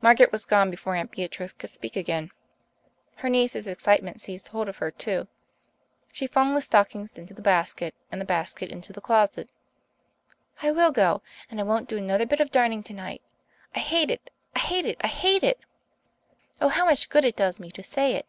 Margaret 0.00 0.30
was 0.30 0.46
gone 0.46 0.70
before 0.70 0.94
Aunt 0.94 1.10
Beatrice 1.10 1.52
could 1.52 1.70
speak 1.70 1.96
again. 1.96 2.30
Her 3.16 3.28
niece's 3.28 3.66
excitement 3.66 4.20
seized 4.20 4.46
hold 4.46 4.68
of 4.68 4.76
her 4.76 4.92
too. 4.92 5.26
She 6.12 6.28
flung 6.28 6.54
the 6.54 6.60
stockings 6.60 7.10
into 7.18 7.34
the 7.34 7.42
basket 7.42 7.92
and 8.12 8.20
the 8.20 8.24
basket 8.24 8.70
into 8.70 8.92
the 8.92 9.00
closet. 9.00 9.50
"I 10.62 10.70
will 10.70 10.92
go 10.92 11.22
and 11.50 11.58
I 11.58 11.64
won't 11.64 11.88
do 11.88 11.98
another 11.98 12.24
bit 12.24 12.38
of 12.38 12.52
darning 12.52 12.84
tonight. 12.84 13.20
I 13.74 13.80
hate 13.80 14.12
it 14.12 14.30
I 14.54 14.60
hate 14.60 14.84
it 14.84 14.98
I 15.00 15.08
hate 15.08 15.42
it! 15.42 15.58
Oh, 16.60 16.68
how 16.68 16.84
much 16.84 17.08
good 17.08 17.24
it 17.24 17.34
does 17.34 17.58
me 17.58 17.72
to 17.72 17.82
say 17.82 18.14
it!" 18.14 18.26